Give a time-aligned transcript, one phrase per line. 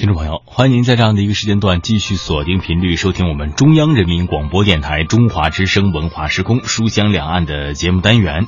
[0.00, 8.46] 听众朋友，欢迎您在这样的一个时间段继续锁定频率收听我们中央人民广播电台中华之声文化时空书香两岸的节目单元。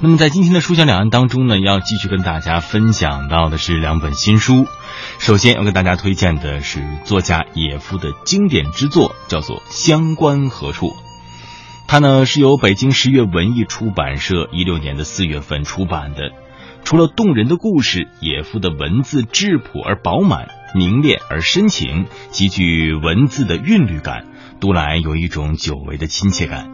[0.00, 4.66] 那么在今天的书香两岸当中呢，要继续跟大家分享到的是两本新书。
[5.18, 10.86] 首先要跟大家推荐的是作家野夫的经典之作，叫做《乡关何处》。
[11.86, 16.30] 它呢是由北京十月文艺出版社一六年的四月份出版的。
[16.82, 20.48] 除了动人的故事，野夫的文字质朴而饱满。
[20.74, 24.26] 凝练而深情，极具文字的韵律感，
[24.58, 26.68] 读来有一种久违的亲切感。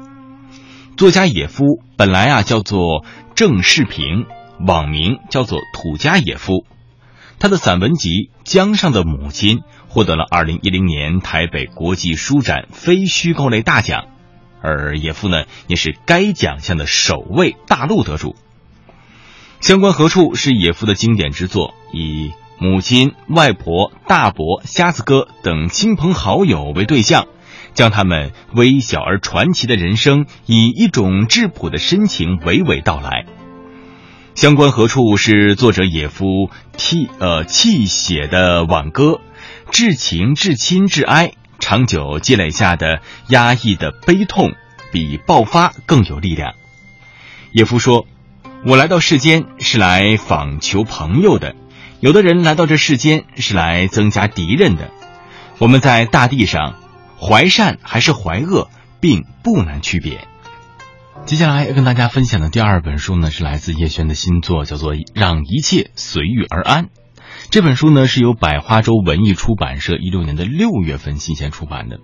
[0.97, 1.65] 作家野夫
[1.99, 4.25] 本来啊叫做郑世平，
[4.67, 6.65] 网名叫做土家野夫。
[7.39, 8.09] 他的散文集
[8.43, 14.07] 《江上的母亲》获得了二零一零年台北国际书展非虚构类大奖，
[14.63, 18.35] 而野夫呢也是该奖项的首位大陆得主。
[19.61, 22.33] 相关何处是野夫的经典之作，以。
[22.63, 27.27] 母亲、外婆、大伯、瞎子哥等亲朋好友为对象，
[27.73, 33.25] 将他们微小而传奇的人生以一种质朴的深情娓娓道来。
[34.35, 39.21] 相关何处是作者野夫替呃泣血的挽歌，
[39.71, 44.53] 至情至亲至哀，长久积累下的压抑的悲痛，
[44.93, 46.53] 比爆发更有力量。
[47.53, 48.07] 野夫说
[48.67, 51.57] ：“我来到世间是来访求朋友的。”
[52.01, 54.91] 有的人来到这世间是来增加敌人的，
[55.59, 56.77] 我们在大地上，
[57.21, 58.71] 怀善还是怀恶，
[59.01, 60.27] 并不难区别。
[61.27, 66.85] 接下来要跟大家分享的第二本书呢，是来自叶轩的新作，叫做《让一切随遇而安》。
[67.51, 72.01] 这本书呢，是由百花洲文艺出版社一六年的六月份新鲜出版的。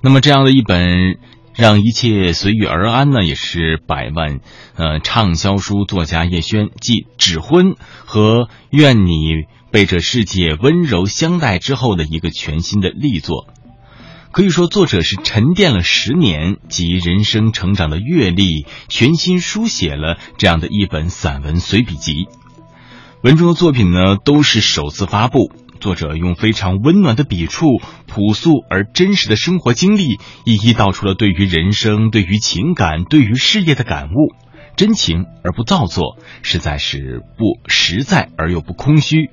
[0.00, 1.18] 那么这样的一本。
[1.58, 4.38] 让一切随遇而安呢，也是百万
[4.76, 7.72] 呃畅销书作家叶轩继《指婚》
[8.04, 13.48] 和《愿你被这世界温柔相待》之后的一个全新的力作。
[14.30, 22.28] 可以说，作者是沉淀了十年及人生成长的阅历，全新书写了这样的一本散文随笔集。
[23.22, 25.50] 文中的作品呢，都是首次发布。
[25.80, 27.66] 作者用非常温暖的笔触、
[28.06, 34.34] 朴素而真实的生活经历，一一道出了对于人生、对于情感、对于事业的感悟，
[34.76, 39.30] 真情而不造作，实在是不实在而又不空虚。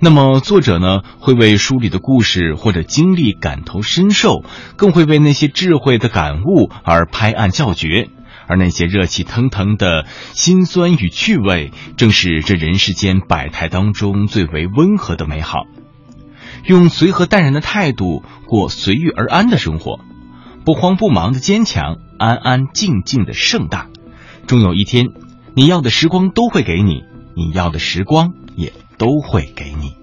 [0.00, 4.44] 那么，作者呢，会为书里的故事或者经历感同身受，
[4.76, 8.08] 更会为那些智慧的感悟而拍案叫绝。
[8.46, 15.66] 而那些热气腾腾的辛酸与趣味，正是这人世间百态当中最为温和的美好。
[16.64, 20.00] 用随和淡然的态度过随遇而安的生活，
[20.64, 23.88] 不慌不忙的坚强，安安静静的盛大。
[24.46, 25.06] 终有一天，
[25.54, 27.02] 你要的时光都会给你，
[27.34, 29.99] 你要的时光也都会给你。